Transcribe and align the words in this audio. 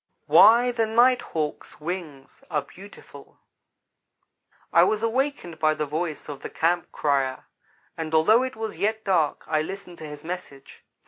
Ho!" 0.27 0.33
WHY 0.33 0.71
THE 0.71 0.87
NIGHT 0.87 1.21
HAWK'S 1.35 1.79
WINGS 1.79 2.43
ARE 2.49 2.63
BEAUTIFUL 2.63 3.37
I 4.73 4.83
WAS 4.83 5.03
awakened 5.03 5.59
by 5.59 5.75
the 5.75 5.85
voice 5.85 6.27
of 6.27 6.39
the 6.41 6.49
campcrier, 6.49 7.43
and 7.95 8.11
although 8.15 8.41
it 8.41 8.55
was 8.55 8.77
yet 8.77 9.03
dark 9.03 9.43
I 9.45 9.61
listened 9.61 9.99
to 9.99 10.07
his 10.07 10.23
message. 10.23 10.83